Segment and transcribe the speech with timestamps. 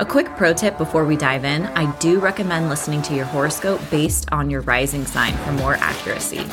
[0.00, 3.80] A quick pro tip before we dive in I do recommend listening to your horoscope
[3.90, 6.44] based on your rising sign for more accuracy.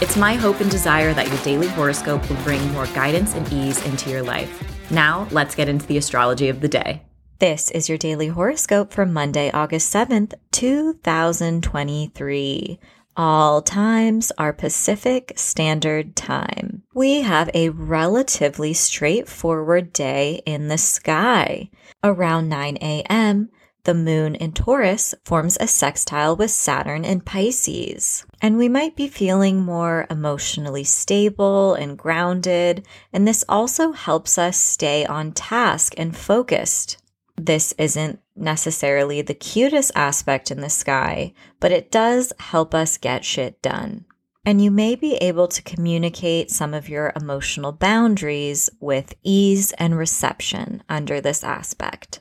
[0.00, 3.84] It's my hope and desire that your daily horoscope will bring more guidance and ease
[3.84, 4.90] into your life.
[4.90, 7.02] Now, let's get into the astrology of the day.
[7.38, 12.78] This is your daily horoscope for Monday, August 7th, 2023.
[13.18, 16.82] All times are Pacific Standard Time.
[16.92, 21.70] We have a relatively straightforward day in the sky.
[22.04, 23.48] Around 9 a.m.,
[23.84, 28.26] the moon in Taurus forms a sextile with Saturn in Pisces.
[28.42, 34.58] And we might be feeling more emotionally stable and grounded, and this also helps us
[34.58, 36.98] stay on task and focused.
[37.36, 43.24] This isn't necessarily the cutest aspect in the sky, but it does help us get
[43.24, 44.04] shit done.
[44.44, 49.98] And you may be able to communicate some of your emotional boundaries with ease and
[49.98, 52.20] reception under this aspect.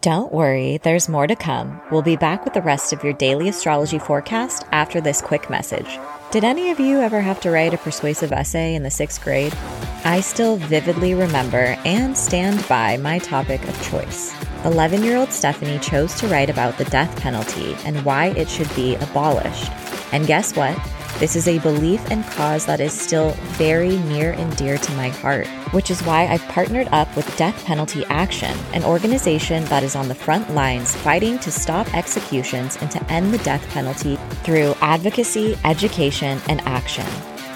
[0.00, 1.80] Don't worry, there's more to come.
[1.92, 5.98] We'll be back with the rest of your daily astrology forecast after this quick message.
[6.32, 9.54] Did any of you ever have to write a persuasive essay in the sixth grade?
[10.04, 14.34] I still vividly remember and stand by my topic of choice.
[14.64, 18.72] 11 year old Stephanie chose to write about the death penalty and why it should
[18.74, 19.70] be abolished.
[20.12, 20.78] And guess what?
[21.18, 25.08] This is a belief and cause that is still very near and dear to my
[25.08, 29.94] heart, which is why I've partnered up with Death Penalty Action, an organization that is
[29.94, 34.74] on the front lines fighting to stop executions and to end the death penalty through
[34.80, 37.06] advocacy, education, and action.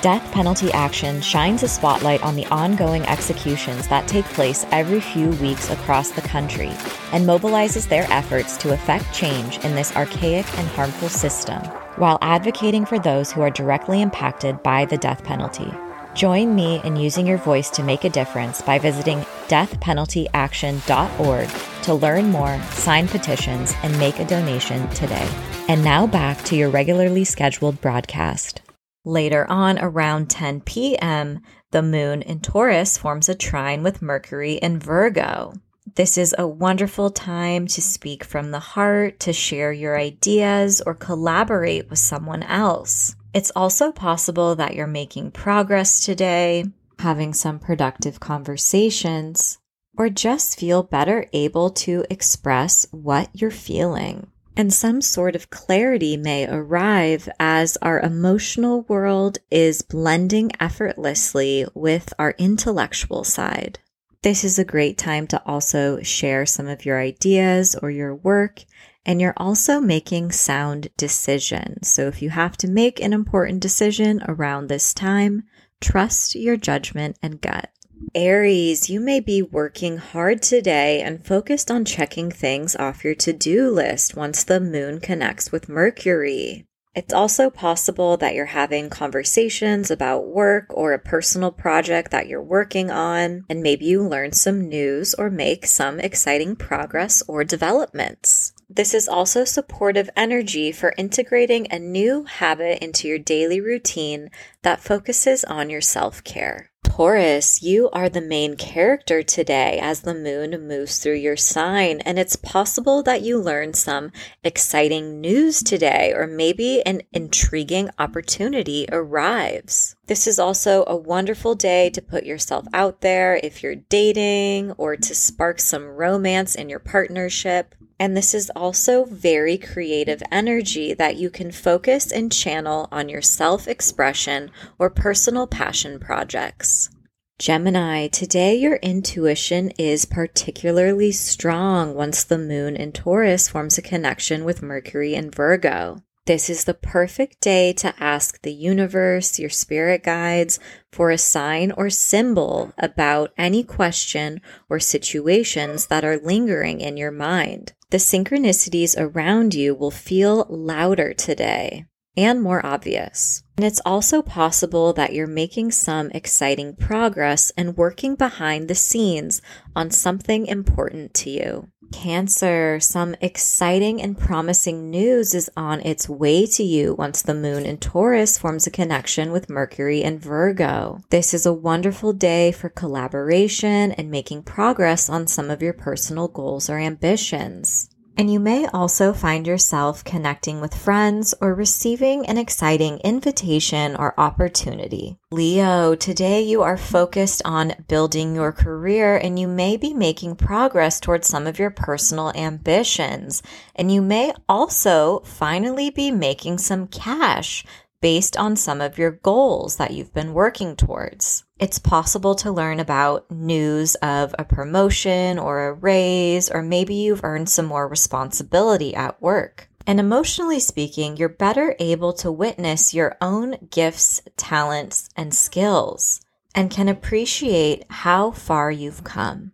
[0.03, 5.31] Death Penalty Action shines a spotlight on the ongoing executions that take place every few
[5.31, 6.69] weeks across the country
[7.13, 11.63] and mobilizes their efforts to effect change in this archaic and harmful system
[11.97, 15.73] while advocating for those who are directly impacted by the death penalty.
[16.15, 21.49] Join me in using your voice to make a difference by visiting deathpenaltyaction.org
[21.83, 25.27] to learn more, sign petitions, and make a donation today.
[25.69, 28.61] And now back to your regularly scheduled broadcast.
[29.07, 31.41] Later on, around 10 p.m.,
[31.71, 35.53] the moon in Taurus forms a trine with Mercury in Virgo.
[35.95, 40.93] This is a wonderful time to speak from the heart, to share your ideas, or
[40.93, 43.15] collaborate with someone else.
[43.33, 46.65] It's also possible that you're making progress today,
[46.99, 49.59] having some productive conversations,
[49.97, 54.33] or just feel better able to express what you're feeling.
[54.59, 62.15] And some sort of clarity may arrive as our emotional world is blending effortlessly with
[62.19, 63.81] our intellectual side.
[64.23, 68.65] This is a great time to also share some of your ideas or your work,
[69.05, 71.89] and you're also making sound decisions.
[71.89, 75.45] So if you have to make an important decision around this time,
[75.83, 77.71] trust your judgment and gut.
[78.15, 83.33] Aries, you may be working hard today and focused on checking things off your to
[83.33, 86.67] do list once the moon connects with Mercury.
[86.95, 92.43] It's also possible that you're having conversations about work or a personal project that you're
[92.43, 98.53] working on, and maybe you learn some news or make some exciting progress or developments.
[98.69, 104.29] This is also supportive energy for integrating a new habit into your daily routine
[104.63, 106.71] that focuses on your self care.
[106.83, 112.19] Taurus, you are the main character today as the moon moves through your sign, and
[112.19, 114.11] it's possible that you learn some
[114.43, 119.95] exciting news today, or maybe an intriguing opportunity arrives.
[120.07, 124.97] This is also a wonderful day to put yourself out there if you're dating or
[124.97, 127.75] to spark some romance in your partnership.
[127.99, 133.23] And this is also very creative energy that you can focus and channel on your
[133.23, 136.91] self expression or personal passion projects.
[137.39, 144.45] Gemini, today your intuition is particularly strong once the moon in Taurus forms a connection
[144.45, 146.03] with Mercury in Virgo.
[146.27, 150.59] This is the perfect day to ask the universe, your spirit guides,
[150.91, 157.13] for a sign or symbol about any question or situations that are lingering in your
[157.13, 157.75] mind.
[157.91, 161.87] The synchronicities around you will feel louder today
[162.17, 163.43] and more obvious.
[163.57, 169.41] And it's also possible that you're making some exciting progress and working behind the scenes
[169.75, 171.69] on something important to you.
[171.93, 177.65] Cancer, some exciting and promising news is on its way to you once the moon
[177.65, 181.01] in Taurus forms a connection with Mercury and Virgo.
[181.11, 186.29] This is a wonderful day for collaboration and making progress on some of your personal
[186.29, 187.89] goals or ambitions.
[188.19, 194.19] And you may also find yourself connecting with friends or receiving an exciting invitation or
[194.19, 195.19] opportunity.
[195.31, 200.99] Leo, today you are focused on building your career and you may be making progress
[200.99, 203.43] towards some of your personal ambitions.
[203.75, 207.67] And you may also finally be making some cash
[208.01, 211.45] based on some of your goals that you've been working towards.
[211.59, 217.25] It's possible to learn about news of a promotion or a raise, or maybe you've
[217.25, 219.69] earned some more responsibility at work.
[219.87, 226.21] And emotionally speaking, you're better able to witness your own gifts, talents, and skills
[226.57, 229.53] and can appreciate how far you've come.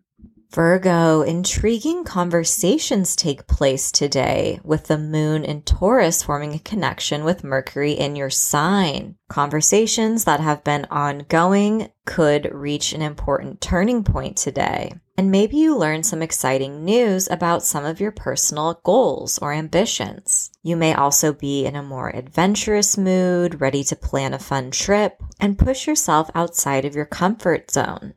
[0.52, 7.42] Virgo, intriguing conversations take place today with the moon in Taurus forming a connection with
[7.42, 9.16] Mercury in your sign.
[9.30, 14.92] Conversations that have been ongoing could reach an important turning point today.
[15.16, 20.50] And maybe you learn some exciting news about some of your personal goals or ambitions.
[20.62, 25.22] You may also be in a more adventurous mood, ready to plan a fun trip
[25.40, 28.12] and push yourself outside of your comfort zone.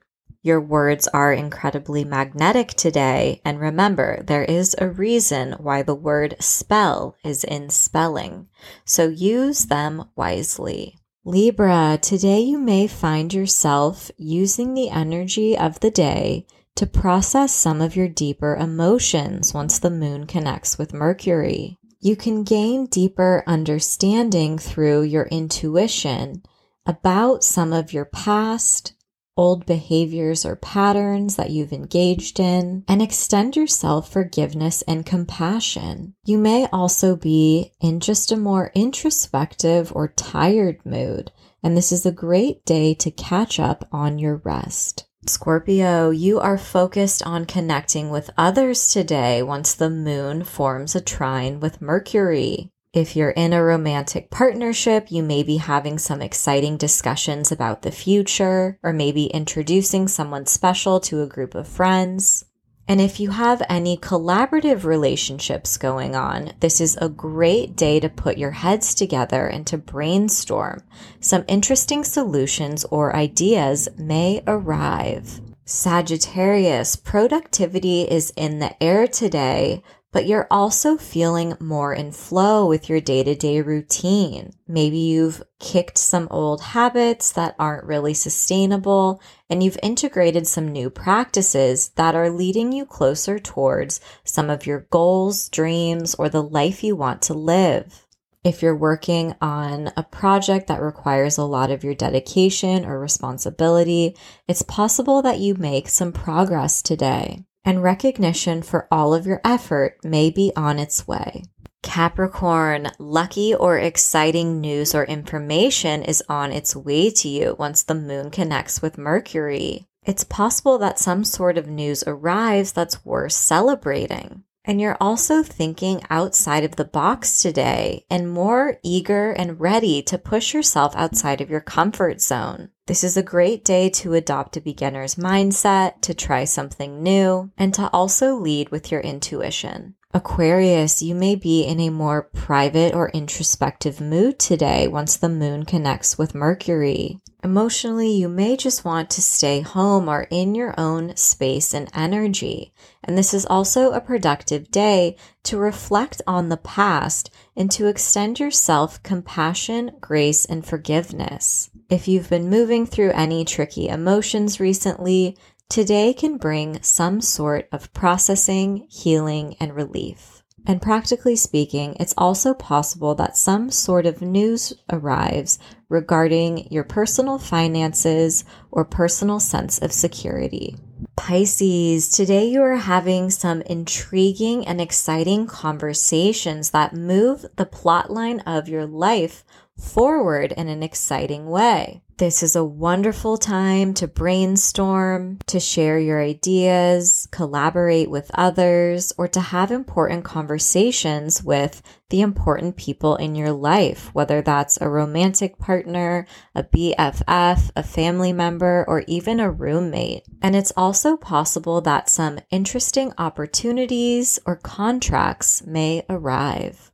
[0.45, 3.41] Your words are incredibly magnetic today.
[3.43, 8.47] And remember, there is a reason why the word spell is in spelling.
[8.85, 10.99] So use them wisely.
[11.23, 16.45] Libra, today you may find yourself using the energy of the day
[16.75, 21.79] to process some of your deeper emotions once the moon connects with Mercury.
[21.99, 26.43] You can gain deeper understanding through your intuition
[26.85, 28.93] about some of your past,
[29.37, 36.13] old behaviors or patterns that you've engaged in, and extend yourself forgiveness and compassion.
[36.25, 42.05] You may also be in just a more introspective or tired mood, and this is
[42.05, 45.05] a great day to catch up on your rest.
[45.27, 51.59] Scorpio, you are focused on connecting with others today once the moon forms a trine
[51.59, 52.71] with Mercury.
[52.95, 57.91] If you're in a romantic partnership, you may be having some exciting discussions about the
[57.91, 62.45] future, or maybe introducing someone special to a group of friends.
[62.87, 68.07] And if you have any collaborative relationships going on, this is a great day to
[68.07, 70.81] put your heads together and to brainstorm.
[71.19, 75.41] Some interesting solutions or ideas may arrive.
[75.65, 79.83] Sagittarius, productivity is in the air today,
[80.15, 84.49] but you're also feeling more in flow with your day to day routine.
[84.65, 90.89] Maybe you've kicked some old habits that aren't really sustainable and you've integrated some new
[90.89, 96.81] practices that are leading you closer towards some of your goals, dreams, or the life
[96.81, 98.07] you want to live.
[98.41, 104.15] If you're working on a project that requires a lot of your dedication or responsibility,
[104.47, 109.97] it's possible that you make some progress today and recognition for all of your effort
[110.03, 111.43] may be on its way.
[111.81, 117.93] Capricorn, lucky or exciting news or information is on its way to you once the
[117.93, 119.87] moon connects with Mercury.
[120.05, 124.44] It's possible that some sort of news arrives that's worth celebrating.
[124.67, 130.17] And you're also thinking outside of the box today and more eager and ready to
[130.17, 132.69] push yourself outside of your comfort zone.
[132.87, 137.73] This is a great day to adopt a beginner's mindset, to try something new, and
[137.75, 139.95] to also lead with your intuition.
[140.13, 145.65] Aquarius, you may be in a more private or introspective mood today once the moon
[145.65, 147.19] connects with Mercury.
[147.45, 152.73] Emotionally, you may just want to stay home or in your own space and energy.
[153.03, 158.39] And this is also a productive day to reflect on the past and to extend
[158.39, 161.69] yourself compassion, grace, and forgiveness.
[161.87, 165.37] If you've been moving through any tricky emotions recently,
[165.69, 170.34] today can bring some sort of processing, healing, and relief.
[170.67, 177.37] And practically speaking, it's also possible that some sort of news arrives regarding your personal
[177.37, 180.75] finances or personal sense of security.
[181.15, 188.67] Pisces, today you are having some intriguing and exciting conversations that move the plotline of
[188.67, 189.43] your life
[189.77, 192.01] forward in an exciting way.
[192.17, 199.27] This is a wonderful time to brainstorm, to share your ideas, collaborate with others, or
[199.27, 205.57] to have important conversations with the important people in your life, whether that's a romantic
[205.57, 210.23] partner, a BFF, a family member, or even a roommate.
[210.41, 216.93] And it's also possible that some interesting opportunities or contracts may arrive.